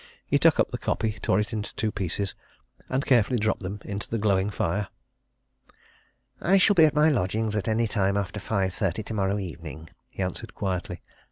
[0.25, 2.33] He took up the copy, tore it in two pieces,
[2.89, 4.87] and carefully dropped them into the glowing fire.
[6.41, 10.23] "I shall be at my lodgings at any time after five thirty tomorrow evening," he
[10.23, 11.03] answered quietly.